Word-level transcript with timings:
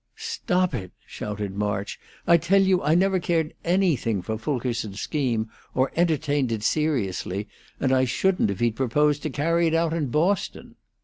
"Stop 0.15 0.73
it!" 0.73 0.93
shouted 1.05 1.53
March. 1.53 1.99
"I 2.25 2.37
tell 2.37 2.63
you 2.63 2.81
I 2.81 2.95
never 2.95 3.19
cared 3.19 3.53
anything 3.63 4.23
for 4.23 4.35
Fulkerson's 4.35 4.99
scheme 4.99 5.51
or 5.75 5.91
entertained 5.95 6.51
it 6.51 6.63
seriously, 6.63 7.47
and 7.79 7.91
I 7.91 8.05
shouldn't 8.05 8.49
if 8.49 8.61
he'd 8.61 8.75
proposed 8.75 9.21
to 9.21 9.29
carry 9.29 9.67
it 9.67 9.75
out 9.75 9.93
in 9.93 10.07
Boston." 10.07 10.73